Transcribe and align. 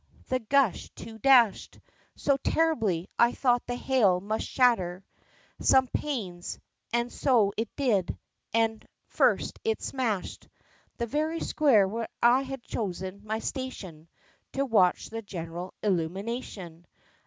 the 0.29 0.39
gust 0.39 0.95
too 0.95 1.19
dashed 1.19 1.77
So 2.15 2.35
terribly, 2.37 3.07
I 3.19 3.33
thought 3.33 3.67
the 3.67 3.75
hail 3.75 4.19
must 4.19 4.47
shatter 4.47 5.05
Some 5.59 5.85
panes, 5.89 6.57
and 6.91 7.13
so 7.13 7.53
it 7.55 7.69
did 7.75 8.17
and 8.51 8.83
first 9.09 9.59
it 9.63 9.79
smashed 9.79 10.47
The 10.97 11.05
very 11.05 11.39
square 11.39 11.87
where 11.87 12.07
I 12.19 12.41
had 12.41 12.63
chose 12.63 13.03
my 13.21 13.37
station 13.37 14.07
To 14.53 14.65
watch 14.65 15.11
the 15.11 15.21
general 15.21 15.75
illumination. 15.83 16.87